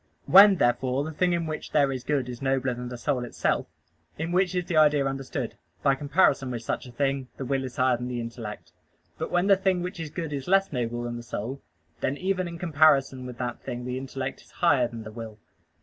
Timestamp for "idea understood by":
4.75-5.93